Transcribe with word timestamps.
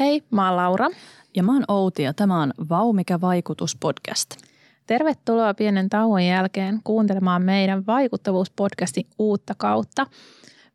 Hei, 0.00 0.22
mä 0.30 0.48
oon 0.48 0.56
Laura. 0.56 0.88
Ja 1.36 1.42
mä 1.42 1.52
oon 1.52 1.64
Outi 1.68 2.02
ja 2.02 2.14
tämä 2.14 2.42
on 2.42 2.52
Vau 2.68 2.92
mikä 2.92 3.20
vaikutus 3.20 3.76
podcast. 3.80 4.30
Tervetuloa 4.86 5.54
pienen 5.54 5.88
tauon 5.88 6.24
jälkeen 6.24 6.80
kuuntelemaan 6.84 7.42
meidän 7.42 7.86
vaikuttavuuspodcastin 7.86 9.06
uutta 9.18 9.54
kautta. 9.54 10.06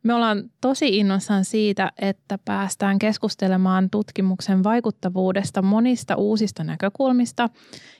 Me 0.02 0.14
ollaan 0.14 0.50
tosi 0.60 0.98
innoissaan 0.98 1.44
siitä, 1.44 1.92
että 1.98 2.38
päästään 2.44 2.98
keskustelemaan 2.98 3.90
tutkimuksen 3.90 4.64
vaikuttavuudesta 4.64 5.62
monista 5.62 6.16
uusista 6.16 6.64
näkökulmista 6.64 7.48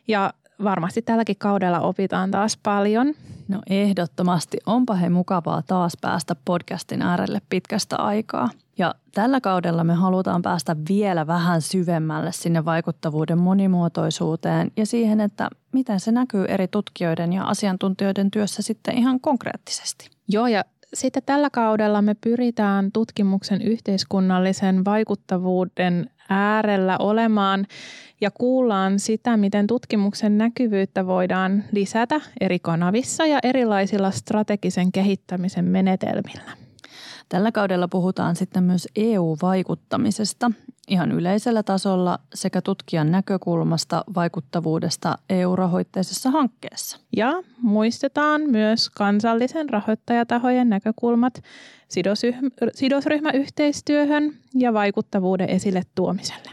ja 0.09 0.33
varmasti 0.65 1.03
tälläkin 1.03 1.37
kaudella 1.39 1.81
opitaan 1.81 2.31
taas 2.31 2.59
paljon. 2.63 3.15
No 3.49 3.63
ehdottomasti. 3.71 4.59
Onpa 4.67 4.95
he 4.95 5.09
mukavaa 5.09 5.63
taas 5.63 5.93
päästä 6.01 6.37
podcastin 6.45 7.03
äärelle 7.03 7.41
pitkästä 7.49 7.97
aikaa. 7.97 8.49
Ja 8.79 8.95
tällä 9.15 9.41
kaudella 9.41 9.85
me 9.85 9.95
halutaan 9.95 10.43
päästä 10.43 10.77
vielä 10.89 11.27
vähän 11.27 11.63
syvemmälle 11.63 12.33
sinne 12.33 12.65
vaikuttavuuden 12.65 13.39
monimuotoisuuteen 13.39 14.71
ja 14.77 14.87
siihen, 14.87 15.21
että 15.21 15.49
miten 15.73 16.01
se 16.01 16.13
näkyy 16.13 16.45
eri 16.45 16.69
tutkijoiden 16.69 17.33
ja 17.33 17.45
asiantuntijoiden 17.45 18.31
työssä 18.31 18.63
sitten 18.63 18.99
ihan 18.99 19.21
konkreettisesti. 19.21 20.11
Joo, 20.29 20.47
ja 20.47 20.65
sitten 20.95 21.23
tällä 21.27 21.51
kaudella 21.51 22.03
me 22.03 22.15
pyritään 22.15 22.93
tutkimuksen 22.93 23.63
yhteiskunnallisen 23.63 24.85
vaikuttavuuden 24.85 26.11
äärellä 26.31 26.97
olemaan 26.99 27.67
ja 28.21 28.31
kuullaan 28.31 28.99
sitä, 28.99 29.37
miten 29.37 29.67
tutkimuksen 29.67 30.39
näkyvyyttä 30.39 31.07
voidaan 31.07 31.65
lisätä 31.73 32.21
eri 32.41 32.59
kanavissa 32.59 33.27
ja 33.27 33.39
erilaisilla 33.43 34.11
strategisen 34.11 34.93
kehittämisen 34.93 35.65
menetelmillä. 35.65 36.66
Tällä 37.29 37.53
kaudella 37.53 37.89
puhutaan 37.89 38.37
sitten 38.37 38.63
myös 38.63 38.89
EU-vaikuttamisesta 38.97 40.51
ihan 40.89 41.13
yleisellä 41.13 41.63
tasolla 41.63 42.19
sekä 42.35 42.63
tutkijan 42.63 43.11
näkökulmasta 43.11 44.05
vaikuttavuudesta 44.15 45.19
EU-rahoitteisessa 45.31 46.31
hankkeessa. 46.31 46.99
Ja 47.17 47.33
muistetaan 47.63 48.41
myös 48.41 48.91
kansallisen 48.91 49.69
rahoittajatahojen 49.69 50.69
näkökulmat 50.69 51.43
sidosryhmäyhteistyöhön 52.75 54.33
ja 54.55 54.73
vaikuttavuuden 54.73 55.51
esille 55.51 55.83
tuomiselle. 55.95 56.51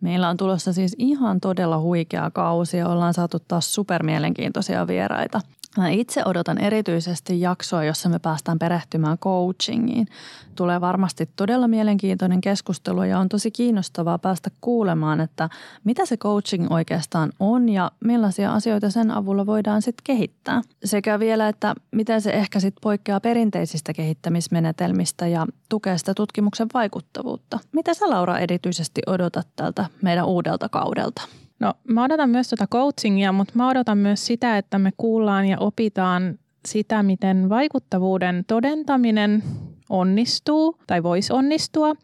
Meillä 0.00 0.28
on 0.28 0.36
tulossa 0.36 0.72
siis 0.72 0.94
ihan 0.98 1.40
todella 1.40 1.78
huikea 1.78 2.30
kausi 2.30 2.76
ja 2.76 2.88
ollaan 2.88 3.14
saatu 3.14 3.38
taas 3.48 3.74
supermielenkiintoisia 3.74 4.86
vieraita. 4.86 5.40
Mä 5.76 5.88
itse 5.88 6.22
odotan 6.24 6.58
erityisesti 6.58 7.40
jaksoa, 7.40 7.84
jossa 7.84 8.08
me 8.08 8.18
päästään 8.18 8.58
perehtymään 8.58 9.18
coachingiin. 9.18 10.06
Tulee 10.54 10.80
varmasti 10.80 11.28
todella 11.36 11.68
mielenkiintoinen 11.68 12.40
keskustelu 12.40 13.02
ja 13.02 13.18
on 13.18 13.28
tosi 13.28 13.50
kiinnostavaa 13.50 14.18
päästä 14.18 14.50
kuulemaan, 14.60 15.20
että 15.20 15.48
mitä 15.84 16.06
se 16.06 16.16
coaching 16.16 16.72
oikeastaan 16.72 17.32
on 17.40 17.68
ja 17.68 17.90
millaisia 18.04 18.52
asioita 18.52 18.90
sen 18.90 19.10
avulla 19.10 19.46
voidaan 19.46 19.82
sitten 19.82 20.04
kehittää. 20.04 20.62
Sekä 20.84 21.18
vielä, 21.18 21.48
että 21.48 21.74
miten 21.90 22.20
se 22.20 22.30
ehkä 22.30 22.60
sitten 22.60 22.80
poikkeaa 22.82 23.20
perinteisistä 23.20 23.92
kehittämismenetelmistä 23.92 25.26
ja 25.26 25.46
tukee 25.68 25.98
sitä 25.98 26.14
tutkimuksen 26.14 26.68
vaikuttavuutta. 26.74 27.58
Mitä 27.72 27.94
sä 27.94 28.10
Laura 28.10 28.38
erityisesti 28.38 29.02
odotat 29.06 29.48
tältä 29.56 29.86
meidän 30.02 30.26
uudelta 30.26 30.68
kaudelta? 30.68 31.22
No 31.62 31.74
mä 31.88 32.04
odotan 32.04 32.30
myös 32.30 32.48
tuota 32.48 32.66
coachingia, 32.66 33.32
mutta 33.32 33.52
mä 33.56 33.68
odotan 33.68 33.98
myös 33.98 34.26
sitä, 34.26 34.58
että 34.58 34.78
me 34.78 34.90
kuullaan 34.96 35.46
ja 35.46 35.58
opitaan 35.58 36.38
sitä, 36.68 37.02
miten 37.02 37.48
vaikuttavuuden 37.48 38.44
todentaminen 38.46 39.42
onnistuu 39.90 40.78
tai 40.86 41.02
voisi 41.02 41.32
onnistua 41.32 41.94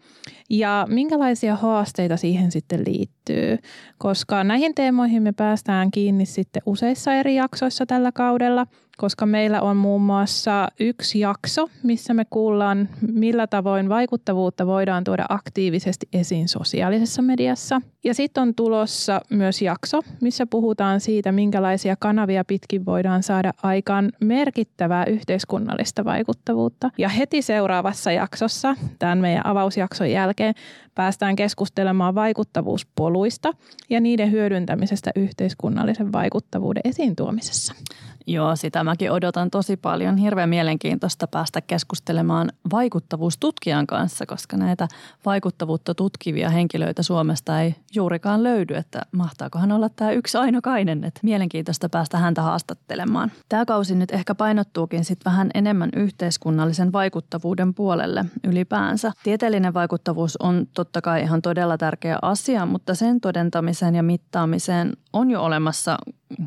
ja 0.50 0.86
minkälaisia 0.90 1.56
haasteita 1.56 2.16
siihen 2.16 2.50
sitten 2.50 2.80
liittyy, 2.86 3.58
koska 3.98 4.44
näihin 4.44 4.74
teemoihin 4.74 5.22
me 5.22 5.32
päästään 5.32 5.90
kiinni 5.90 6.26
sitten 6.26 6.62
useissa 6.66 7.14
eri 7.14 7.34
jaksoissa 7.34 7.86
tällä 7.86 8.12
kaudella– 8.12 8.66
koska 8.98 9.26
meillä 9.26 9.60
on 9.60 9.76
muun 9.76 10.02
muassa 10.02 10.68
yksi 10.80 11.20
jakso, 11.20 11.68
missä 11.82 12.14
me 12.14 12.24
kuullaan, 12.30 12.88
millä 13.12 13.46
tavoin 13.46 13.88
vaikuttavuutta 13.88 14.66
voidaan 14.66 15.04
tuoda 15.04 15.26
aktiivisesti 15.28 16.08
esiin 16.12 16.48
sosiaalisessa 16.48 17.22
mediassa. 17.22 17.82
Ja 18.04 18.14
sitten 18.14 18.42
on 18.42 18.54
tulossa 18.54 19.20
myös 19.30 19.62
jakso, 19.62 20.00
missä 20.20 20.46
puhutaan 20.46 21.00
siitä, 21.00 21.32
minkälaisia 21.32 21.96
kanavia 21.98 22.44
pitkin 22.44 22.86
voidaan 22.86 23.22
saada 23.22 23.52
aikaan 23.62 24.12
merkittävää 24.20 25.04
yhteiskunnallista 25.04 26.04
vaikuttavuutta. 26.04 26.90
Ja 26.98 27.08
heti 27.08 27.42
seuraavassa 27.42 28.12
jaksossa, 28.12 28.76
tämän 28.98 29.18
meidän 29.18 29.46
avausjakson 29.46 30.10
jälkeen, 30.10 30.54
päästään 30.94 31.36
keskustelemaan 31.36 32.14
vaikuttavuuspoluista 32.14 33.52
ja 33.90 34.00
niiden 34.00 34.30
hyödyntämisestä 34.30 35.10
yhteiskunnallisen 35.16 36.12
vaikuttavuuden 36.12 36.82
esiin 36.84 37.16
tuomisessa. 37.16 37.74
Joo, 38.28 38.56
sitä 38.56 38.84
mäkin 38.84 39.12
odotan 39.12 39.50
tosi 39.50 39.76
paljon. 39.76 40.16
Hirveän 40.16 40.48
mielenkiintoista 40.48 41.26
päästä 41.26 41.60
keskustelemaan 41.60 42.52
vaikuttavuustutkijan 42.70 43.86
kanssa, 43.86 44.26
koska 44.26 44.56
näitä 44.56 44.88
vaikuttavuutta 45.26 45.94
tutkivia 45.94 46.50
henkilöitä 46.50 47.02
Suomesta 47.02 47.60
ei 47.60 47.74
juurikaan 47.94 48.42
löydy, 48.42 48.74
että 48.74 49.02
mahtaakohan 49.12 49.72
olla 49.72 49.88
tämä 49.88 50.10
yksi 50.10 50.38
ainokainen, 50.38 51.04
että 51.04 51.20
mielenkiintoista 51.22 51.88
päästä 51.88 52.18
häntä 52.18 52.42
haastattelemaan. 52.42 53.32
Tämä 53.48 53.64
kausi 53.64 53.94
nyt 53.94 54.10
ehkä 54.10 54.34
painottuukin 54.34 55.04
sitten 55.04 55.30
vähän 55.30 55.50
enemmän 55.54 55.90
yhteiskunnallisen 55.96 56.92
vaikuttavuuden 56.92 57.74
puolelle 57.74 58.24
ylipäänsä. 58.44 59.12
Tieteellinen 59.22 59.74
vaikuttavuus 59.74 60.36
on 60.36 60.66
totta 60.74 61.00
kai 61.00 61.22
ihan 61.22 61.42
todella 61.42 61.78
tärkeä 61.78 62.18
asia, 62.22 62.66
mutta 62.66 62.94
sen 62.94 63.20
todentamiseen 63.20 63.94
ja 63.94 64.02
mittaamiseen 64.02 64.92
on 65.18 65.30
jo 65.30 65.42
olemassa 65.42 65.98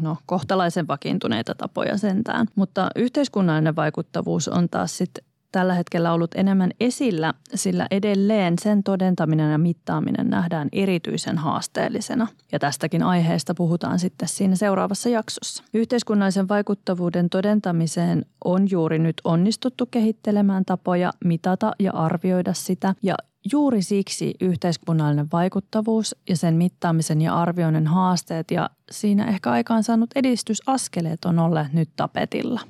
no, 0.02 0.18
kohtalaisen 0.26 0.88
vakiintuneita 0.88 1.56
tapoja 1.56 1.98
sentään. 1.98 2.48
Mutta 2.56 2.90
yhteiskunnallinen 2.96 3.76
vaikuttavuus 3.76 4.48
on 4.48 4.70
taas 4.70 4.98
sitten 4.98 5.24
tällä 5.52 5.74
hetkellä 5.74 6.14
ollut 6.14 6.36
enemmän 6.36 6.72
esillä, 6.80 7.34
sillä 7.56 7.88
edelleen 7.92 8.54
sen 8.62 8.84
todentaminen 8.84 9.52
ja 9.52 9.58
mittaaminen 9.58 10.30
nähdään 10.30 10.70
erityisen 10.72 11.38
haasteellisena. 11.38 12.28
Ja 12.52 12.60
tästäkin 12.60 13.04
aiheesta 13.04 13.54
puhutaan 13.54 14.00
sitten 14.00 14.28
siinä 14.28 14.56
seuraavassa 14.56 15.10
jaksossa. 15.10 15.64
Yhteiskunnallisen 15.74 16.48
vaikuttavuuden 16.48 17.30
todentamiseen 17.30 18.26
on 18.46 18.68
juuri 18.72 19.00
nyt 19.00 19.22
onnistuttu 19.24 19.86
kehittelemään 19.86 20.66
tapoja 20.66 21.14
mitata 21.26 21.72
ja 21.80 21.92
arvioida 21.92 22.54
sitä, 22.54 22.96
ja 23.04 23.16
Juuri 23.52 23.82
siksi 23.82 24.34
yhteiskunnallinen 24.42 25.28
vaikuttavuus 25.32 26.16
ja 26.30 26.38
sen 26.38 26.56
mittaamisen 26.56 27.22
ja 27.22 27.36
arvioinnin 27.36 27.88
haasteet 27.88 28.52
ja 28.52 28.70
siinä 28.92 29.28
ehkä 29.28 29.52
aikaan 29.52 29.84
saanut 29.84 30.10
edistysaskeleet 30.16 31.26
on 31.26 31.40
olleet 31.40 31.74
nyt 31.74 31.90
tapetilla. 31.96 32.62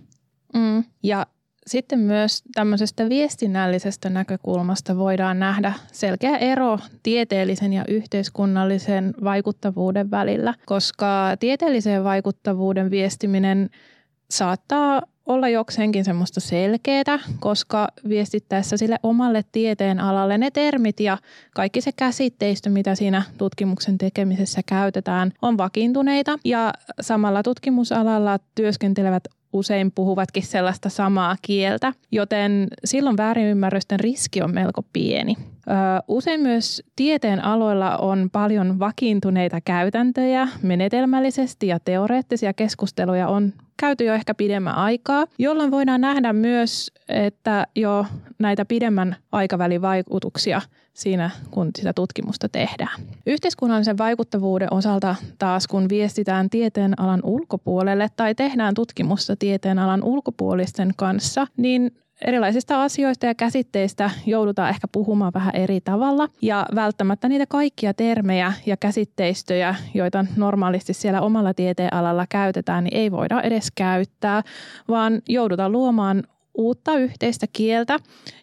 Mm. 0.54 0.84
Ja 1.04 1.26
sitten 1.68 2.00
myös 2.00 2.44
tämmöisestä 2.56 3.10
viestinnällisestä 3.10 4.10
näkökulmasta 4.10 4.98
voidaan 4.98 5.40
nähdä 5.40 5.74
selkeä 5.92 6.38
ero 6.38 6.80
tieteellisen 7.04 7.74
ja 7.74 7.86
yhteiskunnallisen 7.88 9.14
vaikuttavuuden 9.24 10.12
välillä, 10.12 10.54
koska 10.66 11.36
tieteellisen 11.40 12.04
vaikuttavuuden 12.04 12.92
viestiminen 12.92 13.70
saattaa 14.32 15.02
olla 15.26 15.50
jokseenkin 15.50 16.06
semmoista 16.06 16.40
selkeää, 16.40 17.20
koska 17.40 17.88
viestittäessä 18.10 18.78
sille 18.78 18.98
omalle 19.04 19.44
tieteen 19.52 20.00
alalle 20.00 20.38
ne 20.38 20.52
termit 20.52 21.00
ja 21.00 21.18
kaikki 21.56 21.82
se 21.82 21.92
käsitteistö, 21.92 22.70
mitä 22.70 22.96
siinä 22.96 23.24
tutkimuksen 23.38 23.98
tekemisessä 23.98 24.62
käytetään, 24.66 25.32
on 25.42 25.58
vakiintuneita. 25.58 26.38
Ja 26.46 26.74
samalla 27.02 27.44
tutkimusalalla 27.44 28.40
työskentelevät 28.56 29.24
usein 29.54 29.92
puhuvatkin 29.92 30.44
sellaista 30.44 30.90
samaa 30.90 31.36
kieltä, 31.42 31.94
joten 32.12 32.68
silloin 32.86 33.18
väärinymmärrysten 33.18 34.00
riski 34.00 34.42
on 34.42 34.54
melko 34.54 34.82
pieni. 34.94 35.36
Usein 36.08 36.42
myös 36.42 36.84
tieteen 36.96 37.44
aloilla 37.44 37.98
on 37.98 38.30
paljon 38.32 38.80
vakiintuneita 38.80 39.62
käytäntöjä, 39.62 40.48
menetelmällisesti 40.62 41.68
ja 41.68 41.80
teoreettisia 41.80 42.54
keskusteluja 42.54 43.28
on 43.28 43.54
käyty 43.78 44.04
jo 44.04 44.14
ehkä 44.14 44.34
pidemmän 44.34 44.76
aikaa, 44.76 45.26
jolloin 45.40 45.72
voidaan 45.72 46.02
nähdä 46.02 46.34
myös, 46.34 46.92
että 47.10 47.68
jo 47.76 48.06
näitä 48.40 48.66
pidemmän 48.66 49.16
aikavälin 49.32 49.82
vaikutuksia 49.82 50.62
siinä, 50.94 51.30
kun 51.52 51.70
sitä 51.76 51.94
tutkimusta 51.94 52.50
tehdään. 52.50 53.02
Yhteiskunnallisen 53.26 53.98
vaikuttavuuden 53.98 54.74
osalta 54.74 55.16
taas, 55.40 55.68
kun 55.68 55.90
viestitään 55.90 56.50
tieteen 56.50 57.00
alan 57.00 57.20
ulkopuolelle 57.24 58.08
tai 58.16 58.36
tehdään 58.36 58.74
tutkimusta 58.74 59.36
tieteen 59.36 59.80
alan 59.80 60.04
ulkopuolisten 60.04 60.92
kanssa, 60.96 61.48
niin 61.58 61.92
erilaisista 62.26 62.84
asioista 62.84 63.26
ja 63.26 63.36
käsitteistä 63.36 64.10
joudutaan 64.26 64.70
ehkä 64.70 64.88
puhumaan 64.92 65.34
vähän 65.34 65.56
eri 65.56 65.82
tavalla. 65.82 66.28
Ja 66.42 66.66
välttämättä 66.76 67.30
niitä 67.30 67.46
kaikkia 67.46 67.94
termejä 67.94 68.54
ja 68.66 68.78
käsitteistöjä, 68.78 69.76
joita 69.94 70.26
normaalisti 70.36 70.94
siellä 70.94 71.22
omalla 71.22 71.54
tieteenalalla 71.54 72.26
käytetään, 72.30 72.84
niin 72.84 72.98
ei 72.98 73.12
voida 73.12 73.42
edes 73.42 73.72
käyttää, 73.76 74.42
vaan 74.88 75.22
joudutaan 75.30 75.72
luomaan 75.72 76.24
uutta 76.54 76.98
yhteistä 76.98 77.46
kieltä, 77.54 78.00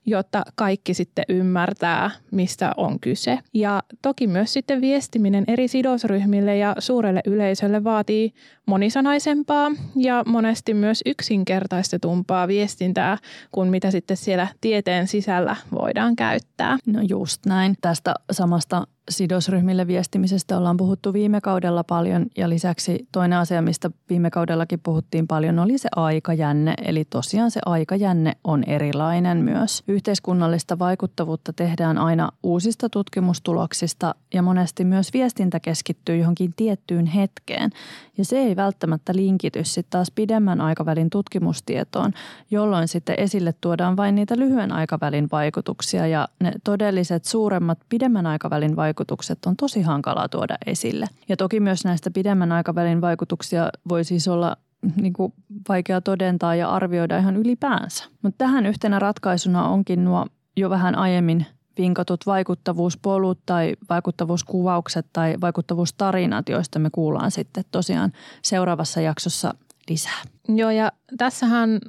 jotta 0.06 0.42
kaikki 0.54 0.94
sitten 0.94 1.24
ymmärtää, 1.28 2.10
mistä 2.30 2.72
on 2.76 3.00
kyse. 3.00 3.38
Ja 3.54 3.82
toki 4.02 4.26
myös 4.26 4.52
sitten 4.52 4.80
viestiminen 4.80 5.44
eri 5.46 5.68
sidosryhmille 5.68 6.56
ja 6.56 6.74
suurelle 6.78 7.20
yleisölle 7.26 7.84
vaatii 7.84 8.32
monisanaisempaa 8.66 9.70
ja 9.96 10.22
monesti 10.26 10.74
myös 10.74 11.02
yksinkertaistetumpaa 11.06 12.48
viestintää 12.48 13.18
kuin 13.52 13.70
mitä 13.70 13.90
sitten 13.90 14.16
siellä 14.16 14.46
tieteen 14.60 15.06
sisällä 15.06 15.56
voidaan 15.72 16.16
käyttää. 16.16 16.78
No 16.86 17.00
just 17.08 17.46
näin. 17.46 17.74
Tästä 17.80 18.14
samasta 18.30 18.86
sidosryhmille 19.08 19.86
viestimisestä 19.86 20.58
ollaan 20.58 20.76
puhuttu 20.76 21.12
viime 21.12 21.40
kaudella 21.40 21.84
paljon 21.84 22.26
ja 22.36 22.48
lisäksi 22.48 23.08
toinen 23.12 23.38
asia, 23.38 23.62
mistä 23.62 23.90
viime 24.10 24.30
kaudellakin 24.30 24.80
puhuttiin 24.82 25.26
paljon, 25.26 25.58
oli 25.58 25.78
se 25.78 25.88
aikajänne. 25.96 26.74
Eli 26.84 27.04
tosiaan 27.04 27.50
se 27.50 27.60
aikajänne 27.66 28.32
on 28.44 28.64
erilainen 28.64 29.38
myös. 29.38 29.82
Yhteiskunnallista 29.88 30.78
vaikuttavuutta 30.78 31.52
tehdään 31.52 31.98
aina 31.98 32.30
uusista 32.42 32.88
tutkimustuloksista 32.88 34.14
ja 34.34 34.42
monesti 34.42 34.84
myös 34.84 35.12
viestintä 35.12 35.60
keskittyy 35.60 36.16
johonkin 36.16 36.52
tiettyyn 36.56 37.06
hetkeen. 37.06 37.70
Ja 38.18 38.24
se 38.24 38.38
ei 38.38 38.56
välttämättä 38.56 39.12
linkity 39.16 39.64
sitten 39.64 39.90
taas 39.90 40.10
pidemmän 40.10 40.60
aikavälin 40.60 41.10
tutkimustietoon, 41.10 42.12
jolloin 42.50 42.88
sitten 42.88 43.14
esille 43.18 43.54
tuodaan 43.60 43.96
vain 43.96 44.14
niitä 44.14 44.36
lyhyen 44.38 44.72
aikavälin 44.72 45.28
vaikutuksia 45.32 46.06
ja 46.06 46.28
ne 46.40 46.52
todelliset 46.64 47.24
suuremmat 47.24 47.78
pidemmän 47.88 48.26
aikavälin 48.26 48.76
vaikutukset 48.76 48.97
on 49.46 49.56
tosi 49.56 49.82
hankalaa 49.82 50.28
tuoda 50.28 50.58
esille. 50.66 51.06
Ja 51.28 51.36
toki 51.36 51.60
myös 51.60 51.84
näistä 51.84 52.10
pidemmän 52.10 52.52
aikavälin 52.52 53.00
vaikutuksia 53.00 53.68
voi 53.88 54.04
siis 54.04 54.28
olla 54.28 54.56
niin 54.96 55.12
kuin 55.12 55.32
vaikea 55.68 56.00
todentaa 56.00 56.54
ja 56.54 56.70
arvioida 56.70 57.18
ihan 57.18 57.36
ylipäänsä. 57.36 58.04
Mutta 58.22 58.38
tähän 58.38 58.66
yhtenä 58.66 58.98
ratkaisuna 58.98 59.68
onkin 59.68 60.04
nuo 60.04 60.26
jo 60.56 60.70
vähän 60.70 60.94
aiemmin 60.94 61.46
vinkatut 61.78 62.26
vaikuttavuuspolut 62.26 63.38
tai 63.46 63.76
vaikuttavuuskuvaukset 63.88 65.06
tai 65.12 65.34
vaikuttavuustarinat, 65.40 66.48
joista 66.48 66.78
me 66.78 66.90
kuullaan 66.92 67.30
sitten 67.30 67.64
tosiaan 67.70 68.12
seuraavassa 68.42 69.00
jaksossa 69.00 69.54
lisää. 69.88 70.22
Joo 70.48 70.70
ja 70.70 70.92
tässähän 71.18 71.80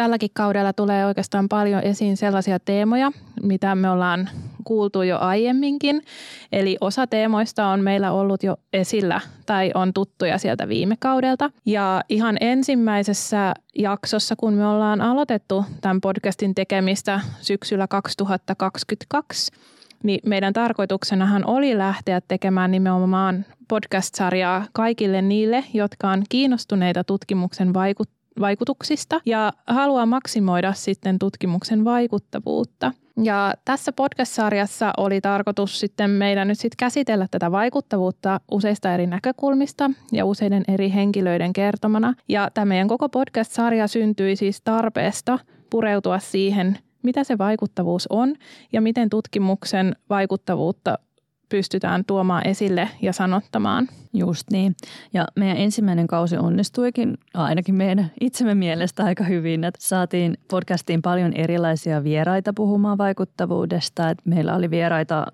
tälläkin 0.00 0.30
kaudella 0.34 0.72
tulee 0.72 1.06
oikeastaan 1.06 1.48
paljon 1.48 1.82
esiin 1.82 2.16
sellaisia 2.16 2.58
teemoja, 2.58 3.12
mitä 3.42 3.74
me 3.74 3.90
ollaan 3.90 4.28
kuultu 4.64 5.02
jo 5.02 5.18
aiemminkin. 5.18 6.02
Eli 6.52 6.76
osa 6.80 7.06
teemoista 7.06 7.66
on 7.66 7.80
meillä 7.80 8.12
ollut 8.12 8.42
jo 8.42 8.56
esillä 8.72 9.20
tai 9.46 9.70
on 9.74 9.92
tuttuja 9.92 10.38
sieltä 10.38 10.68
viime 10.68 10.96
kaudelta. 10.98 11.50
Ja 11.66 12.02
ihan 12.08 12.36
ensimmäisessä 12.40 13.54
jaksossa, 13.78 14.36
kun 14.36 14.54
me 14.54 14.66
ollaan 14.66 15.00
aloitettu 15.00 15.64
tämän 15.80 16.00
podcastin 16.00 16.54
tekemistä 16.54 17.20
syksyllä 17.40 17.86
2022, 17.86 19.52
niin 20.02 20.20
meidän 20.26 20.52
tarkoituksenahan 20.52 21.46
oli 21.46 21.78
lähteä 21.78 22.20
tekemään 22.28 22.70
nimenomaan 22.70 23.44
podcast-sarjaa 23.68 24.64
kaikille 24.72 25.22
niille, 25.22 25.64
jotka 25.74 26.10
on 26.10 26.22
kiinnostuneita 26.28 27.04
tutkimuksen 27.04 27.74
vaikut- 27.74 28.19
vaikutuksista 28.40 29.20
ja 29.26 29.52
haluaa 29.66 30.06
maksimoida 30.06 30.72
sitten 30.72 31.18
tutkimuksen 31.18 31.84
vaikuttavuutta. 31.84 32.92
Ja 33.22 33.54
tässä 33.64 33.92
podcast-sarjassa 33.92 34.92
oli 34.96 35.20
tarkoitus 35.20 35.80
sitten 35.80 36.10
meidän 36.10 36.48
nyt 36.48 36.58
sitten 36.58 36.76
käsitellä 36.78 37.26
tätä 37.30 37.52
vaikuttavuutta 37.52 38.40
useista 38.50 38.94
eri 38.94 39.06
näkökulmista 39.06 39.90
ja 40.12 40.24
useiden 40.24 40.64
eri 40.68 40.92
henkilöiden 40.92 41.52
kertomana. 41.52 42.14
Ja 42.28 42.50
tämä 42.54 42.64
meidän 42.64 42.88
koko 42.88 43.08
podcast-sarja 43.08 43.86
syntyi 43.86 44.36
siis 44.36 44.60
tarpeesta 44.60 45.38
pureutua 45.70 46.18
siihen, 46.18 46.78
mitä 47.02 47.24
se 47.24 47.38
vaikuttavuus 47.38 48.06
on 48.10 48.34
ja 48.72 48.80
miten 48.80 49.10
tutkimuksen 49.10 49.96
vaikuttavuutta 50.10 50.98
pystytään 51.48 52.04
tuomaan 52.04 52.46
esille 52.46 52.88
ja 53.02 53.12
sanottamaan. 53.12 53.88
Just 54.12 54.50
niin. 54.52 54.76
Ja 55.12 55.26
meidän 55.36 55.56
ensimmäinen 55.56 56.06
kausi 56.06 56.36
onnistuikin 56.36 57.18
ainakin 57.34 57.74
meidän 57.74 58.10
itsemme 58.20 58.54
mielestä 58.54 59.04
aika 59.04 59.24
hyvin. 59.24 59.64
Että 59.64 59.80
saatiin 59.82 60.38
podcastiin 60.50 61.02
paljon 61.02 61.32
erilaisia 61.32 62.04
vieraita 62.04 62.52
puhumaan 62.56 62.98
vaikuttavuudesta. 62.98 64.10
Että 64.10 64.22
meillä 64.24 64.54
oli 64.56 64.70
vieraita 64.70 65.26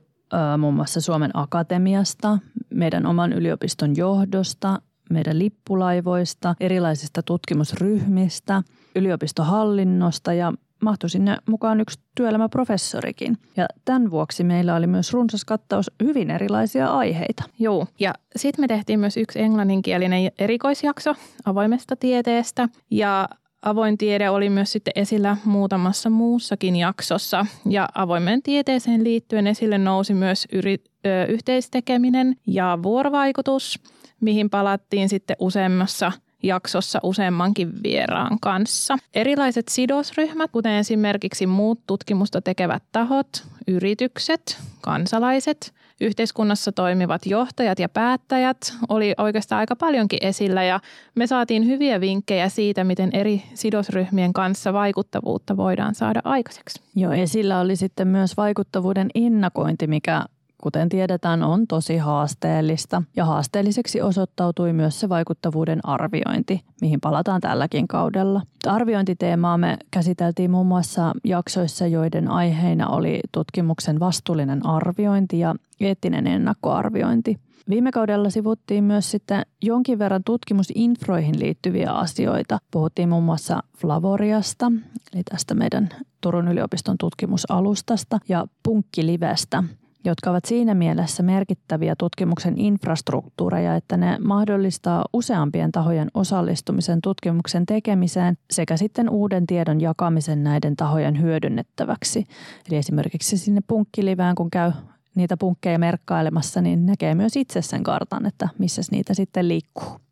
muun 0.58 0.74
muassa 0.74 1.00
Suomen 1.00 1.30
Akatemiasta, 1.34 2.38
meidän 2.70 3.06
oman 3.06 3.32
yliopiston 3.32 3.96
johdosta, 3.96 4.82
meidän 5.10 5.38
lippulaivoista, 5.38 6.54
erilaisista 6.60 7.22
tutkimusryhmistä, 7.22 8.62
yliopistohallinnosta 8.96 10.32
ja 10.32 10.52
mahtui 10.82 11.10
sinne 11.10 11.36
mukaan 11.48 11.80
yksi 11.80 12.00
työelämäprofessorikin. 12.14 13.38
Ja 13.56 13.66
tämän 13.84 14.10
vuoksi 14.10 14.44
meillä 14.44 14.74
oli 14.74 14.86
myös 14.86 15.12
runsas 15.12 15.44
kattaus 15.44 15.90
hyvin 16.02 16.30
erilaisia 16.30 16.88
aiheita. 16.88 17.42
Joo, 17.58 17.86
ja 18.00 18.14
sitten 18.36 18.62
me 18.62 18.68
tehtiin 18.68 19.00
myös 19.00 19.16
yksi 19.16 19.40
englanninkielinen 19.40 20.32
erikoisjakso 20.38 21.14
avoimesta 21.44 21.96
tieteestä. 21.96 22.68
Ja 22.90 23.28
avoin 23.62 23.98
tiede 23.98 24.30
oli 24.30 24.50
myös 24.50 24.72
sitten 24.72 24.92
esillä 24.96 25.36
muutamassa 25.44 26.10
muussakin 26.10 26.76
jaksossa. 26.76 27.46
Ja 27.68 27.88
avoimen 27.94 28.42
tieteeseen 28.42 29.04
liittyen 29.04 29.46
esille 29.46 29.78
nousi 29.78 30.14
myös 30.14 30.46
yri, 30.52 30.76
ö, 31.06 31.24
yhteistekeminen 31.24 32.36
ja 32.46 32.78
vuorovaikutus, 32.82 33.80
mihin 34.20 34.50
palattiin 34.50 35.08
sitten 35.08 35.36
useammassa– 35.40 36.12
jaksossa 36.42 37.00
useammankin 37.02 37.82
vieraan 37.82 38.38
kanssa. 38.40 38.96
Erilaiset 39.14 39.68
sidosryhmät, 39.68 40.50
kuten 40.50 40.72
esimerkiksi 40.72 41.46
muut 41.46 41.80
tutkimusta 41.86 42.40
tekevät 42.40 42.82
tahot, 42.92 43.28
yritykset, 43.68 44.58
kansalaiset, 44.80 45.74
yhteiskunnassa 46.00 46.72
toimivat 46.72 47.26
johtajat 47.26 47.78
ja 47.78 47.88
päättäjät 47.88 48.74
oli 48.88 49.14
oikeastaan 49.18 49.58
aika 49.58 49.76
paljonkin 49.76 50.18
esillä 50.22 50.64
ja 50.64 50.80
me 51.14 51.26
saatiin 51.26 51.66
hyviä 51.66 52.00
vinkkejä 52.00 52.48
siitä, 52.48 52.84
miten 52.84 53.10
eri 53.12 53.42
sidosryhmien 53.54 54.32
kanssa 54.32 54.72
vaikuttavuutta 54.72 55.56
voidaan 55.56 55.94
saada 55.94 56.20
aikaiseksi. 56.24 56.82
Joo, 56.94 57.12
esillä 57.12 57.60
oli 57.60 57.76
sitten 57.76 58.08
myös 58.08 58.36
vaikuttavuuden 58.36 59.08
ennakointi, 59.14 59.86
mikä 59.86 60.24
kuten 60.62 60.88
tiedetään, 60.88 61.42
on 61.42 61.66
tosi 61.66 61.96
haasteellista. 61.96 63.02
Ja 63.16 63.24
haasteelliseksi 63.24 64.02
osoittautui 64.02 64.72
myös 64.72 65.00
se 65.00 65.08
vaikuttavuuden 65.08 65.80
arviointi, 65.82 66.64
mihin 66.80 67.00
palataan 67.00 67.40
tälläkin 67.40 67.88
kaudella. 67.88 68.42
Arviointiteemaa 68.66 69.58
me 69.58 69.76
käsiteltiin 69.90 70.50
muun 70.50 70.66
muassa 70.66 71.12
jaksoissa, 71.24 71.86
joiden 71.86 72.30
aiheina 72.30 72.88
oli 72.88 73.20
tutkimuksen 73.32 74.00
vastuullinen 74.00 74.66
arviointi 74.66 75.38
ja 75.38 75.54
eettinen 75.80 76.26
ennakkoarviointi. 76.26 77.38
Viime 77.68 77.92
kaudella 77.92 78.30
sivuttiin 78.30 78.84
myös 78.84 79.10
sitten 79.10 79.42
jonkin 79.62 79.98
verran 79.98 80.24
tutkimusinfroihin 80.24 81.38
liittyviä 81.38 81.92
asioita. 81.92 82.58
Puhuttiin 82.70 83.08
muun 83.08 83.24
muassa 83.24 83.62
Flavoriasta, 83.78 84.72
eli 85.14 85.22
tästä 85.30 85.54
meidän 85.54 85.88
Turun 86.20 86.48
yliopiston 86.48 86.98
tutkimusalustasta 86.98 88.18
ja 88.28 88.46
Punkkilivestä– 88.62 89.64
jotka 90.06 90.30
ovat 90.30 90.44
siinä 90.44 90.74
mielessä 90.74 91.22
merkittäviä 91.22 91.94
tutkimuksen 91.98 92.58
infrastruktuureja, 92.58 93.76
että 93.76 93.96
ne 93.96 94.18
mahdollistaa 94.24 95.04
useampien 95.12 95.72
tahojen 95.72 96.10
osallistumisen 96.14 97.00
tutkimuksen 97.02 97.66
tekemiseen 97.66 98.38
sekä 98.50 98.76
sitten 98.76 99.10
uuden 99.10 99.46
tiedon 99.46 99.80
jakamisen 99.80 100.44
näiden 100.44 100.76
tahojen 100.76 101.20
hyödynnettäväksi. 101.22 102.26
Eli 102.68 102.78
esimerkiksi 102.78 103.38
sinne 103.38 103.60
punkkilivään, 103.66 104.34
kun 104.34 104.50
käy 104.50 104.72
niitä 105.14 105.36
punkkeja 105.36 105.78
merkkailemassa, 105.78 106.60
niin 106.60 106.86
näkee 106.86 107.14
myös 107.14 107.36
itse 107.36 107.62
sen 107.62 107.82
kartan, 107.82 108.26
että 108.26 108.48
missä 108.58 108.82
niitä 108.90 109.14
sitten 109.14 109.48
liikkuu. 109.48 110.05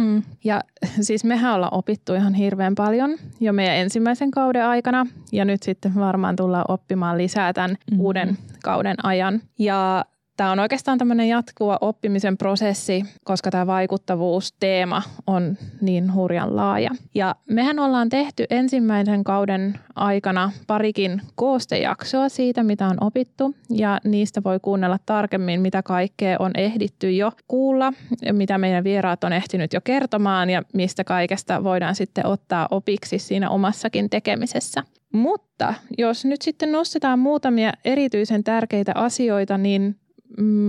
Mm. 0.00 0.22
Ja 0.44 0.60
siis 1.06 1.24
mehän 1.24 1.54
ollaan 1.54 1.74
opittu 1.74 2.14
ihan 2.14 2.34
hirveän 2.34 2.74
paljon 2.74 3.18
jo 3.40 3.52
meidän 3.52 3.76
ensimmäisen 3.76 4.30
kauden 4.30 4.64
aikana 4.64 5.06
ja 5.32 5.44
nyt 5.44 5.62
sitten 5.62 5.94
varmaan 5.94 6.36
tullaan 6.36 6.64
oppimaan 6.68 7.18
lisää 7.18 7.52
tämän 7.52 7.70
mm-hmm. 7.70 8.00
uuden 8.00 8.38
kauden 8.64 8.96
ajan. 9.02 9.40
Ja 9.58 10.04
Tämä 10.40 10.52
on 10.52 10.58
oikeastaan 10.60 10.98
tämmöinen 10.98 11.28
jatkuva 11.28 11.78
oppimisen 11.80 12.36
prosessi, 12.36 13.04
koska 13.24 13.50
tämä 13.50 13.66
vaikuttavuusteema 13.66 15.02
on 15.26 15.56
niin 15.80 16.14
hurjan 16.14 16.56
laaja. 16.56 16.90
Ja 17.14 17.34
mehän 17.50 17.78
ollaan 17.78 18.08
tehty 18.08 18.44
ensimmäisen 18.50 19.24
kauden 19.24 19.78
aikana 19.94 20.52
parikin 20.66 21.22
koostejaksoa 21.34 22.28
siitä, 22.28 22.62
mitä 22.62 22.86
on 22.86 22.96
opittu, 23.00 23.54
ja 23.70 24.00
niistä 24.04 24.42
voi 24.44 24.60
kuunnella 24.62 24.98
tarkemmin, 25.06 25.60
mitä 25.60 25.82
kaikkea 25.82 26.36
on 26.38 26.50
ehditty 26.54 27.10
jo 27.10 27.32
kuulla, 27.48 27.92
mitä 28.32 28.58
meidän 28.58 28.84
vieraat 28.84 29.24
on 29.24 29.32
ehtinyt 29.32 29.72
jo 29.72 29.80
kertomaan, 29.80 30.50
ja 30.50 30.62
mistä 30.74 31.04
kaikesta 31.04 31.64
voidaan 31.64 31.94
sitten 31.94 32.26
ottaa 32.26 32.68
opiksi 32.70 33.18
siinä 33.18 33.50
omassakin 33.50 34.10
tekemisessä. 34.10 34.82
Mutta 35.12 35.74
jos 35.98 36.24
nyt 36.24 36.42
sitten 36.42 36.72
nostetaan 36.72 37.18
muutamia 37.18 37.72
erityisen 37.84 38.44
tärkeitä 38.44 38.92
asioita, 38.94 39.58
niin 39.58 39.96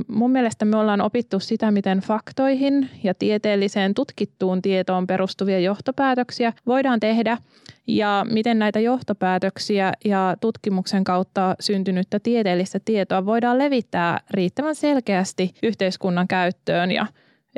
mun 0.07 0.31
mielestä 0.31 0.65
me 0.65 0.77
ollaan 0.77 1.01
opittu 1.01 1.39
sitä, 1.39 1.71
miten 1.71 1.99
faktoihin 1.99 2.89
ja 3.03 3.13
tieteelliseen 3.13 3.93
tutkittuun 3.93 4.61
tietoon 4.61 5.07
perustuvia 5.07 5.59
johtopäätöksiä 5.59 6.53
voidaan 6.65 6.99
tehdä 6.99 7.37
ja 7.87 8.25
miten 8.31 8.59
näitä 8.59 8.79
johtopäätöksiä 8.79 9.93
ja 10.05 10.35
tutkimuksen 10.41 11.03
kautta 11.03 11.55
syntynyttä 11.59 12.19
tieteellistä 12.19 12.79
tietoa 12.85 13.25
voidaan 13.25 13.59
levittää 13.59 14.19
riittävän 14.31 14.75
selkeästi 14.75 15.53
yhteiskunnan 15.63 16.27
käyttöön 16.27 16.91
ja 16.91 17.07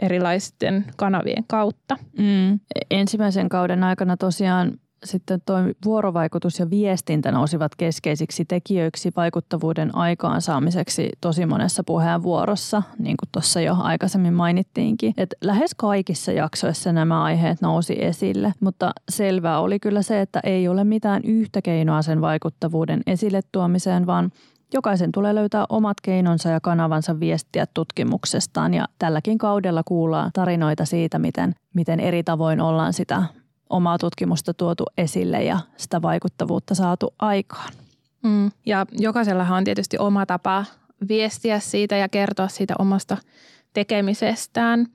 erilaisten 0.02 0.86
kanavien 0.98 1.44
kautta. 1.48 1.98
Mm. 2.18 2.60
Ensimmäisen 2.92 3.50
kauden 3.50 3.84
aikana 3.84 4.18
tosiaan 4.18 4.80
sitten 5.04 5.42
tuo 5.46 5.58
vuorovaikutus 5.86 6.60
ja 6.60 6.70
viestintä 6.70 7.32
nousivat 7.32 7.76
keskeisiksi 7.76 8.46
tekijöiksi 8.46 9.12
vaikuttavuuden 9.16 9.96
aikaansaamiseksi 9.96 11.10
tosi 11.22 11.46
monessa 11.46 11.84
puheenvuorossa, 11.84 12.84
niin 13.00 13.18
kuin 13.18 13.30
tuossa 13.32 13.62
jo 13.62 13.76
aikaisemmin 13.80 14.34
mainittiinkin. 14.34 15.14
Et 15.18 15.34
lähes 15.44 15.76
kaikissa 15.78 16.32
jaksoissa 16.32 16.94
nämä 16.94 17.24
aiheet 17.24 17.62
nousi 17.62 18.04
esille, 18.04 18.54
mutta 18.60 18.92
selvää 19.10 19.60
oli 19.60 19.80
kyllä 19.80 20.02
se, 20.02 20.22
että 20.22 20.40
ei 20.44 20.68
ole 20.68 20.84
mitään 20.84 21.22
yhtä 21.24 21.62
keinoa 21.62 22.02
sen 22.02 22.22
vaikuttavuuden 22.22 23.02
esille 23.08 23.42
tuomiseen, 23.52 24.06
vaan 24.06 24.32
Jokaisen 24.74 25.12
tulee 25.12 25.36
löytää 25.36 25.66
omat 25.70 25.98
keinonsa 26.02 26.50
ja 26.50 26.60
kanavansa 26.60 27.20
viestiä 27.20 27.66
tutkimuksestaan 27.74 28.74
ja 28.74 28.86
tälläkin 29.00 29.38
kaudella 29.38 29.82
kuullaan 29.86 30.32
tarinoita 30.34 30.86
siitä, 30.86 31.20
miten, 31.20 31.56
miten 31.74 32.00
eri 32.00 32.24
tavoin 32.24 32.62
ollaan 32.62 32.94
sitä 32.94 33.24
omaa 33.74 33.98
tutkimusta 33.98 34.54
tuotu 34.54 34.86
esille 34.98 35.44
ja 35.44 35.60
sitä 35.78 36.02
vaikuttavuutta 36.02 36.76
saatu 36.76 37.14
aikaan. 37.20 37.74
Mm. 38.24 38.52
Ja 38.66 38.86
jokaisellahan 38.92 39.58
on 39.58 39.64
tietysti 39.64 39.98
oma 39.98 40.26
tapa 40.26 40.66
viestiä 41.08 41.60
siitä 41.60 41.98
ja 41.98 42.10
kertoa 42.10 42.48
siitä 42.48 42.74
omasta 42.80 43.18
tekemisestään. 43.74 44.88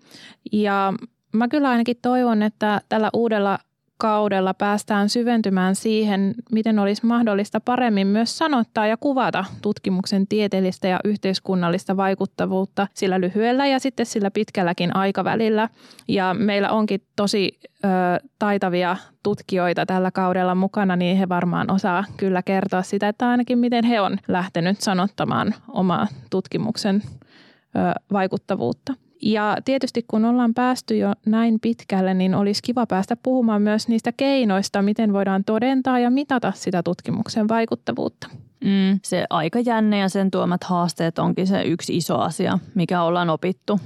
Ja 0.53 0.93
mä 1.33 1.49
kyllä 1.49 1.69
ainakin 1.69 1.97
toivon, 2.03 2.43
että 2.43 2.81
tällä 2.89 3.11
uudella 3.13 3.59
kaudella 3.99 4.55
päästään 4.55 5.09
syventymään 5.09 5.75
siihen, 5.75 6.35
miten 6.53 6.79
olisi 6.79 7.07
mahdollista 7.07 7.61
paremmin 7.61 8.07
myös 8.07 8.39
sanottaa 8.39 8.87
ja 8.87 8.97
kuvata 8.97 9.45
tutkimuksen 9.63 10.27
tieteellistä 10.27 10.89
ja 10.89 11.01
yhteiskunnallista 11.05 11.97
vaikuttavuutta 11.97 12.87
sillä 12.95 13.21
lyhyellä 13.21 13.67
ja 13.67 13.79
sitten 13.79 14.07
sillä 14.07 14.31
pitkälläkin 14.31 14.97
aikavälillä. 14.97 15.69
Ja 16.09 16.35
meillä 16.35 16.71
onkin 16.71 17.01
tosi 17.17 17.59
ö, 17.63 17.89
taitavia 18.39 18.97
tutkijoita 19.23 19.87
tällä 19.87 20.11
kaudella 20.11 20.55
mukana, 20.55 20.97
niin 20.97 21.17
he 21.17 21.29
varmaan 21.29 21.71
osaa 21.71 22.05
kyllä 22.17 22.43
kertoa 22.43 22.83
sitä, 22.83 23.09
että 23.09 23.29
ainakin 23.29 23.59
miten 23.59 23.85
he 23.85 24.01
on 24.01 24.19
lähtenyt 24.29 24.81
sanottamaan 24.81 25.55
omaa 25.69 26.07
tutkimuksen 26.31 27.03
ö, 27.05 27.79
vaikuttavuutta. 28.13 28.95
Ja 29.23 29.57
tietysti 29.65 30.05
kun 30.09 30.25
ollaan 30.25 30.55
päästy 30.55 30.97
jo 30.97 31.13
näin 31.27 31.61
pitkälle, 31.61 32.15
niin 32.15 32.35
olisi 32.35 32.63
kiva 32.63 32.87
päästä 32.87 33.17
puhumaan 33.23 33.63
myös 33.63 33.89
niistä 33.89 34.13
keinoista, 34.17 34.83
miten 34.83 35.13
voidaan 35.13 35.45
todentaa 35.45 35.99
ja 35.99 36.11
mitata 36.11 36.53
sitä 36.57 36.83
tutkimuksen 36.83 37.49
vaikuttavuutta. 37.49 38.29
Mm, 38.65 39.01
se 39.05 39.27
aikajänne 39.31 39.99
ja 39.99 40.09
sen 40.09 40.31
tuomat 40.31 40.65
haasteet 40.65 41.19
onkin 41.19 41.47
se 41.47 41.63
yksi 41.63 41.97
iso 41.97 42.19
asia, 42.19 42.59
mikä 42.75 43.03
ollaan 43.03 43.31
opittu 43.31 43.81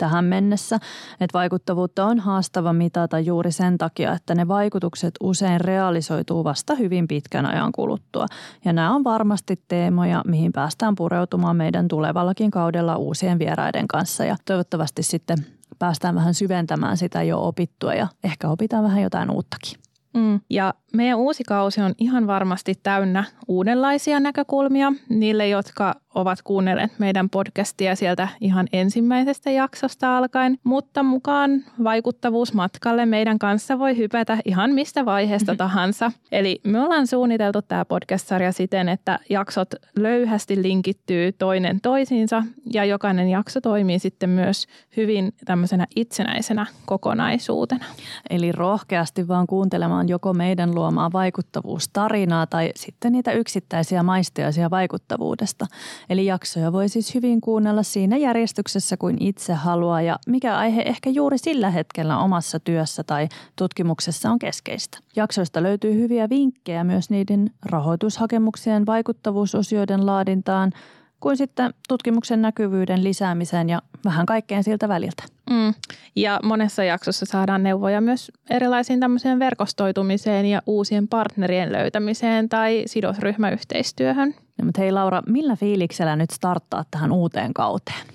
tähän 0.00 0.24
mennessä, 0.24 0.76
että 1.20 1.38
vaikuttavuutta 1.38 2.04
on 2.04 2.18
haastava 2.18 2.72
mitata 2.72 3.18
juuri 3.18 3.52
sen 3.52 3.78
takia, 3.78 4.12
että 4.12 4.34
ne 4.34 4.48
vaikutukset 4.48 5.14
usein 5.20 5.60
realisoituu 5.60 6.44
vasta 6.44 6.74
hyvin 6.74 7.08
pitkän 7.08 7.46
ajan 7.46 7.72
kuluttua. 7.72 8.26
Ja 8.64 8.72
nämä 8.72 8.94
on 8.94 9.04
varmasti 9.04 9.62
teemoja, 9.68 10.22
mihin 10.26 10.52
päästään 10.52 10.94
pureutumaan 10.94 11.56
meidän 11.56 11.88
tulevallakin 11.88 12.50
kaudella 12.50 12.96
uusien 12.96 13.38
vieraiden 13.38 13.88
kanssa 13.88 14.24
ja 14.24 14.36
toivottavasti 14.44 15.02
sitten 15.02 15.38
päästään 15.78 16.14
vähän 16.14 16.34
syventämään 16.34 16.96
sitä 16.96 17.22
jo 17.22 17.46
opittua 17.46 17.94
ja 17.94 18.08
ehkä 18.24 18.48
opitaan 18.48 18.84
vähän 18.84 19.02
jotain 19.02 19.30
uuttakin. 19.30 19.89
Mm. 20.14 20.40
Ja 20.50 20.74
meidän 20.94 21.18
uusi 21.18 21.44
kausi 21.44 21.80
on 21.80 21.94
ihan 21.98 22.26
varmasti 22.26 22.74
täynnä 22.82 23.24
uudenlaisia 23.48 24.20
näkökulmia 24.20 24.92
niille, 25.08 25.48
jotka 25.48 25.94
ovat 26.14 26.42
kuunnelleet 26.42 26.98
meidän 26.98 27.30
podcastia 27.30 27.96
sieltä 27.96 28.28
ihan 28.40 28.66
ensimmäisestä 28.72 29.50
jaksosta 29.50 30.18
alkaen, 30.18 30.58
mutta 30.64 31.02
mukaan 31.02 31.64
vaikuttavuusmatkalle 31.84 33.06
meidän 33.06 33.38
kanssa 33.38 33.78
voi 33.78 33.96
hypätä 33.96 34.38
ihan 34.44 34.70
mistä 34.70 35.04
vaiheesta 35.04 35.56
tahansa. 35.56 36.12
Eli 36.32 36.60
me 36.64 36.80
ollaan 36.80 37.06
suunniteltu 37.06 37.62
tämä 37.62 37.84
podcast-sarja 37.84 38.52
siten, 38.52 38.88
että 38.88 39.18
jaksot 39.30 39.68
löyhästi 39.96 40.62
linkittyy 40.62 41.32
toinen 41.32 41.80
toisiinsa 41.80 42.42
ja 42.72 42.84
jokainen 42.84 43.28
jakso 43.28 43.60
toimii 43.60 43.98
sitten 43.98 44.30
myös 44.30 44.66
hyvin 44.96 45.32
tämmöisenä 45.44 45.86
itsenäisenä 45.96 46.66
kokonaisuutena. 46.86 47.84
Eli 48.30 48.52
rohkeasti 48.52 49.28
vaan 49.28 49.46
kuuntelemaan 49.46 49.99
joko 50.08 50.32
meidän 50.32 50.74
luomaa 50.74 51.12
vaikuttavuustarinaa 51.12 52.46
tai 52.46 52.70
sitten 52.76 53.12
niitä 53.12 53.32
yksittäisiä 53.32 54.02
maistiaisia 54.02 54.70
vaikuttavuudesta. 54.70 55.66
Eli 56.10 56.26
jaksoja 56.26 56.72
voi 56.72 56.88
siis 56.88 57.14
hyvin 57.14 57.40
kuunnella 57.40 57.82
siinä 57.82 58.16
järjestyksessä 58.16 58.96
kuin 58.96 59.16
itse 59.20 59.54
haluaa 59.54 60.02
ja 60.02 60.18
mikä 60.26 60.56
aihe 60.56 60.82
ehkä 60.82 61.10
juuri 61.10 61.38
sillä 61.38 61.70
hetkellä 61.70 62.18
omassa 62.18 62.60
työssä 62.60 63.04
tai 63.04 63.28
tutkimuksessa 63.56 64.30
on 64.30 64.38
keskeistä. 64.38 64.98
Jaksoista 65.16 65.62
löytyy 65.62 65.94
hyviä 65.94 66.28
vinkkejä 66.30 66.84
myös 66.84 67.10
niiden 67.10 67.50
rahoitushakemuksien 67.62 68.86
vaikuttavuusosioiden 68.86 70.06
laadintaan– 70.06 70.72
kuin 71.20 71.36
sitten 71.36 71.74
tutkimuksen 71.88 72.42
näkyvyyden 72.42 73.04
lisäämiseen 73.04 73.68
ja 73.68 73.82
vähän 74.04 74.26
kaikkeen 74.26 74.64
siltä 74.64 74.88
väliltä. 74.88 75.22
Mm. 75.50 75.74
Ja 76.16 76.40
monessa 76.42 76.84
jaksossa 76.84 77.26
saadaan 77.26 77.62
neuvoja 77.62 78.00
myös 78.00 78.32
erilaisiin 78.50 79.00
tämmöiseen 79.00 79.38
verkostoitumiseen 79.38 80.46
ja 80.46 80.62
uusien 80.66 81.08
partnerien 81.08 81.72
löytämiseen 81.72 82.48
tai 82.48 82.82
sidosryhmäyhteistyöhön. 82.86 84.34
No, 84.58 84.64
mutta 84.64 84.80
hei 84.80 84.92
Laura, 84.92 85.22
millä 85.26 85.56
fiiliksellä 85.56 86.16
nyt 86.16 86.30
starttaa 86.30 86.84
tähän 86.90 87.12
uuteen 87.12 87.54
kauteen? 87.54 88.06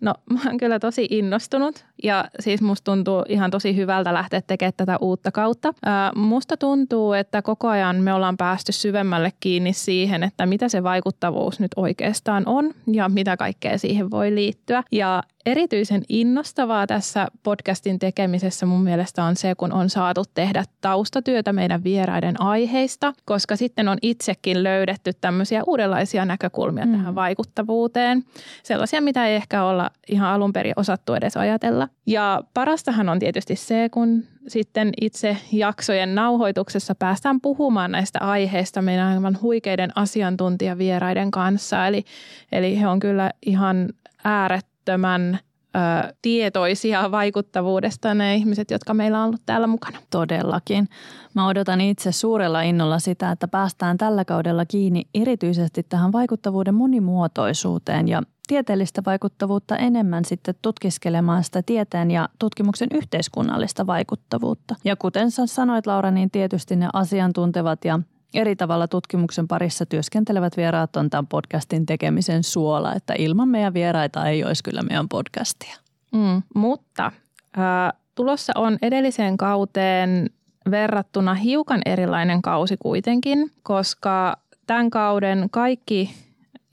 No 0.00 0.14
mä 0.30 0.40
oon 0.46 0.58
kyllä 0.58 0.78
tosi 0.78 1.06
innostunut 1.10 1.84
ja 2.02 2.24
siis 2.40 2.62
musta 2.62 2.84
tuntuu 2.84 3.24
ihan 3.28 3.50
tosi 3.50 3.76
hyvältä 3.76 4.14
lähteä 4.14 4.42
tekemään 4.46 4.72
tätä 4.76 4.96
uutta 5.00 5.32
kautta. 5.32 5.74
Ää, 5.84 6.12
musta 6.16 6.56
tuntuu, 6.56 7.12
että 7.12 7.42
koko 7.42 7.68
ajan 7.68 7.96
me 7.96 8.14
ollaan 8.14 8.36
päästy 8.36 8.72
syvemmälle 8.72 9.32
kiinni 9.40 9.72
siihen, 9.72 10.22
että 10.22 10.46
mitä 10.46 10.68
se 10.68 10.82
vaikuttavuus 10.82 11.60
nyt 11.60 11.70
oikeastaan 11.76 12.42
on 12.46 12.70
ja 12.92 13.08
mitä 13.08 13.36
kaikkea 13.36 13.78
siihen 13.78 14.10
voi 14.10 14.34
liittyä. 14.34 14.82
Ja 14.92 15.22
erityisen 15.46 16.02
innostavaa 16.08 16.86
tässä 16.86 17.28
podcastin 17.42 17.98
tekemisessä 17.98 18.66
mun 18.66 18.82
mielestä 18.82 19.24
on 19.24 19.36
se, 19.36 19.54
kun 19.54 19.72
on 19.72 19.90
saatu 19.90 20.24
tehdä 20.34 20.64
taustatyötä 20.80 21.52
meidän 21.52 21.84
vieraiden 21.84 22.42
aiheista, 22.42 23.12
koska 23.24 23.56
sitten 23.56 23.88
on 23.88 23.98
itsekin 24.02 24.62
löydetty 24.62 25.12
tämmöisiä 25.20 25.62
uudenlaisia 25.66 26.24
näkökulmia 26.24 26.86
mm. 26.86 26.92
tähän 26.92 27.14
vaikuttavuuteen. 27.14 28.24
Sellaisia, 28.62 29.00
mitä 29.00 29.26
ei 29.26 29.36
ehkä 29.36 29.64
olla 29.64 29.90
ihan 30.08 30.30
alun 30.30 30.52
perin 30.52 30.74
osattu 30.76 31.14
edes 31.14 31.36
ajatella. 31.36 31.83
Ja 32.06 32.42
parastahan 32.54 33.08
on 33.08 33.18
tietysti 33.18 33.56
se, 33.56 33.88
kun 33.92 34.24
sitten 34.48 34.92
itse 35.00 35.36
jaksojen 35.52 36.14
nauhoituksessa 36.14 36.94
päästään 36.94 37.40
puhumaan 37.40 37.90
näistä 37.90 38.18
aiheista 38.20 38.82
meidän 38.82 39.06
aivan 39.06 39.38
huikeiden 39.42 39.90
asiantuntijavieraiden 39.94 41.30
kanssa. 41.30 41.86
Eli, 41.86 42.04
eli 42.52 42.80
he 42.80 42.88
on 42.88 43.00
kyllä 43.00 43.30
ihan 43.46 43.88
äärettömän 44.24 45.38
ö, 45.76 46.14
tietoisia 46.22 47.10
vaikuttavuudesta 47.10 48.14
ne 48.14 48.34
ihmiset, 48.34 48.70
jotka 48.70 48.94
meillä 48.94 49.18
on 49.20 49.26
ollut 49.26 49.42
täällä 49.46 49.66
mukana. 49.66 49.98
Todellakin. 50.10 50.88
Mä 51.34 51.48
odotan 51.48 51.80
itse 51.80 52.12
suurella 52.12 52.62
innolla 52.62 52.98
sitä, 52.98 53.30
että 53.30 53.48
päästään 53.48 53.98
tällä 53.98 54.24
kaudella 54.24 54.66
kiinni 54.66 55.02
erityisesti 55.14 55.82
tähän 55.82 56.12
vaikuttavuuden 56.12 56.74
monimuotoisuuteen 56.74 58.08
ja 58.08 58.22
tieteellistä 58.46 59.02
vaikuttavuutta 59.06 59.76
enemmän 59.76 60.24
sitten 60.24 60.54
tutkiskelemaan 60.62 61.44
sitä 61.44 61.62
tieteen 61.62 62.10
ja 62.10 62.28
tutkimuksen 62.38 62.88
yhteiskunnallista 62.94 63.86
vaikuttavuutta. 63.86 64.74
Ja 64.84 64.96
kuten 64.96 65.30
sä 65.30 65.46
sanoit 65.46 65.86
Laura, 65.86 66.10
niin 66.10 66.30
tietysti 66.30 66.76
ne 66.76 66.88
asiantuntevat 66.92 67.84
ja 67.84 68.00
eri 68.34 68.56
tavalla 68.56 68.88
tutkimuksen 68.88 69.48
parissa 69.48 69.86
työskentelevät 69.86 70.56
vieraat 70.56 70.96
on 70.96 71.10
tämän 71.10 71.26
podcastin 71.26 71.86
tekemisen 71.86 72.42
suola, 72.42 72.94
että 72.94 73.14
ilman 73.18 73.48
meidän 73.48 73.74
vieraita 73.74 74.28
ei 74.28 74.44
olisi 74.44 74.64
kyllä 74.64 74.82
meidän 74.82 75.08
podcastia. 75.08 75.76
Mm, 76.12 76.42
mutta 76.54 77.12
äh, 77.58 77.92
tulossa 78.14 78.52
on 78.56 78.78
edelliseen 78.82 79.36
kauteen 79.36 80.30
verrattuna 80.70 81.34
hiukan 81.34 81.80
erilainen 81.86 82.42
kausi 82.42 82.76
kuitenkin, 82.76 83.50
koska 83.62 84.36
tämän 84.66 84.90
kauden 84.90 85.48
kaikki 85.50 86.14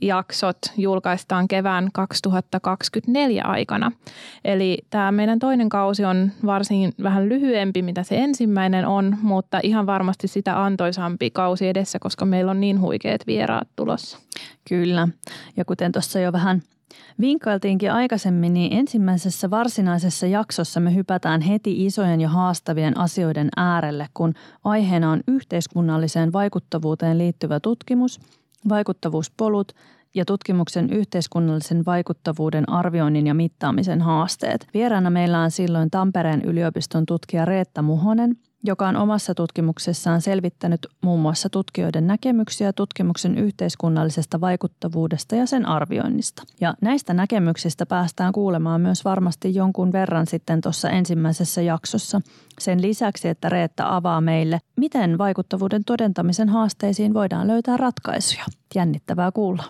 jaksot 0.01 0.58
julkaistaan 0.77 1.48
kevään 1.48 1.89
2024 1.93 3.43
aikana. 3.43 3.91
Eli 4.46 4.77
tämä 4.89 5.12
meidän 5.12 5.39
toinen 5.39 5.70
kausi 5.70 6.05
on 6.05 6.31
varsin 6.46 6.93
vähän 7.03 7.29
lyhyempi, 7.29 7.81
mitä 7.81 8.03
se 8.03 8.17
ensimmäinen 8.17 8.88
on, 8.88 9.17
mutta 9.22 9.60
ihan 9.63 9.86
varmasti 9.86 10.27
sitä 10.27 10.63
antoisampi 10.63 11.29
kausi 11.29 11.67
edessä, 11.67 12.00
koska 12.00 12.25
meillä 12.25 12.51
on 12.51 12.60
niin 12.60 12.81
huikeat 12.81 13.22
vieraat 13.27 13.67
tulossa. 13.75 14.17
Kyllä. 14.70 15.08
Ja 15.58 15.65
kuten 15.65 15.91
tuossa 15.91 16.20
jo 16.20 16.31
vähän 16.31 16.62
Vinkkailtiinkin 17.20 17.91
aikaisemmin, 17.91 18.53
niin 18.53 18.74
ensimmäisessä 18.74 19.50
varsinaisessa 19.50 20.27
jaksossa 20.27 20.79
me 20.79 20.96
hypätään 20.96 21.41
heti 21.41 21.86
isojen 21.86 22.22
ja 22.22 22.29
haastavien 22.29 22.98
asioiden 22.98 23.50
äärelle, 23.58 24.08
kun 24.13 24.34
aiheena 24.63 25.12
on 25.12 25.22
yhteiskunnalliseen 25.27 26.34
vaikuttavuuteen 26.34 27.17
liittyvä 27.17 27.60
tutkimus, 27.60 28.20
vaikuttavuuspolut 28.70 29.72
ja 30.15 30.25
tutkimuksen 30.25 30.89
yhteiskunnallisen 30.89 31.86
vaikuttavuuden 31.86 32.70
arvioinnin 32.70 33.27
ja 33.27 33.34
mittaamisen 33.34 34.01
haasteet. 34.01 34.68
Vieraana 34.74 35.10
meillä 35.10 35.39
on 35.39 35.51
silloin 35.51 35.91
Tampereen 35.91 36.41
yliopiston 36.41 37.06
tutkija 37.06 37.46
Reetta 37.46 37.82
Muhonen– 37.82 38.38
joka 38.63 38.88
on 38.88 38.96
omassa 38.96 39.36
tutkimuksessaan 39.36 40.22
selvittänyt 40.22 40.88
muun 41.01 41.20
muassa 41.20 41.50
tutkijoiden 41.50 42.08
näkemyksiä 42.08 42.74
tutkimuksen 42.74 43.38
yhteiskunnallisesta 43.38 44.41
vaikuttavuudesta 44.41 45.36
ja 45.36 45.46
sen 45.46 45.65
arvioinnista. 45.65 46.44
Ja 46.62 46.74
näistä 46.82 47.13
näkemyksistä 47.13 47.86
päästään 47.86 48.34
kuulemaan 48.34 48.82
myös 48.82 49.06
varmasti 49.06 49.56
jonkun 49.56 49.91
verran 49.91 50.27
sitten 50.27 50.62
tuossa 50.62 50.89
ensimmäisessä 50.89 51.62
jaksossa. 51.62 52.22
Sen 52.60 52.82
lisäksi, 52.82 53.27
että 53.27 53.50
Reetta 53.50 53.96
avaa 53.96 54.22
meille, 54.22 54.60
miten 54.75 55.18
vaikuttavuuden 55.18 55.84
todentamisen 55.84 56.50
haasteisiin 56.50 57.13
voidaan 57.13 57.48
löytää 57.48 57.77
ratkaisuja. 57.77 58.46
Jännittävää 58.75 59.32
kuulla. 59.32 59.63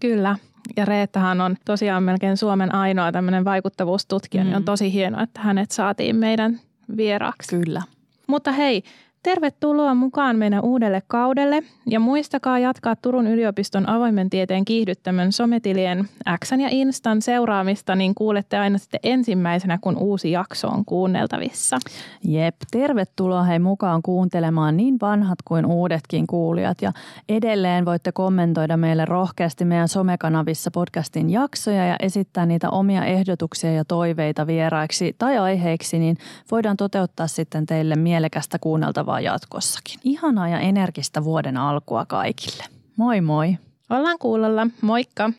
Kyllä, 0.00 0.36
ja 0.76 0.84
Reettahan 0.84 1.40
on 1.40 1.56
tosiaan 1.64 2.02
melkein 2.02 2.36
Suomen 2.36 2.74
ainoa 2.74 3.12
tämmöinen 3.12 3.44
vaikuttavuustutkija, 3.44 4.42
mm. 4.44 4.46
niin 4.46 4.56
on 4.56 4.64
tosi 4.64 4.92
hienoa, 4.92 5.22
että 5.22 5.40
hänet 5.40 5.70
saatiin 5.70 6.16
meidän 6.16 6.60
vieraaksi. 6.96 7.56
Kyllä. 7.56 7.82
Mutta 8.26 8.52
hei, 8.52 8.82
Tervetuloa 9.26 9.94
mukaan 9.94 10.36
meidän 10.36 10.64
uudelle 10.64 11.02
kaudelle 11.06 11.62
ja 11.86 12.00
muistakaa 12.00 12.58
jatkaa 12.58 12.96
Turun 12.96 13.26
yliopiston 13.26 13.88
avoimen 13.88 14.30
tieteen 14.30 14.64
kiihdyttämön 14.64 15.32
sometilien 15.32 16.08
X 16.44 16.52
ja 16.52 16.68
Instan 16.70 17.22
seuraamista, 17.22 17.94
niin 17.94 18.14
kuulette 18.14 18.58
aina 18.58 18.78
sitten 18.78 19.00
ensimmäisenä, 19.02 19.78
kun 19.80 19.96
uusi 19.96 20.30
jakso 20.30 20.68
on 20.68 20.84
kuunneltavissa. 20.84 21.78
Jep, 22.24 22.54
tervetuloa 22.70 23.42
hei 23.42 23.58
mukaan 23.58 24.02
kuuntelemaan 24.02 24.76
niin 24.76 24.96
vanhat 25.00 25.38
kuin 25.44 25.66
uudetkin 25.66 26.26
kuulijat 26.26 26.82
ja 26.82 26.92
edelleen 27.28 27.84
voitte 27.84 28.12
kommentoida 28.12 28.76
meille 28.76 29.04
rohkeasti 29.04 29.64
meidän 29.64 29.88
somekanavissa 29.88 30.70
podcastin 30.70 31.30
jaksoja 31.30 31.86
ja 31.86 31.96
esittää 32.00 32.46
niitä 32.46 32.70
omia 32.70 33.04
ehdotuksia 33.04 33.72
ja 33.72 33.84
toiveita 33.84 34.46
vieraiksi 34.46 35.14
tai 35.18 35.38
aiheiksi, 35.38 35.98
niin 35.98 36.16
voidaan 36.50 36.76
toteuttaa 36.76 37.26
sitten 37.26 37.66
teille 37.66 37.96
mielekästä 37.96 38.58
kuunneltavaa 38.58 39.15
seuraavaa 39.16 39.20
jatkossakin. 39.20 40.00
Ihanaa 40.04 40.48
ja 40.48 40.60
energistä 40.60 41.24
vuoden 41.24 41.56
alkua 41.56 42.06
kaikille. 42.06 42.64
Moi 42.96 43.20
moi! 43.20 43.58
Ollaan 43.90 44.18
kuulolla. 44.18 44.66
Moikka! 44.80 45.30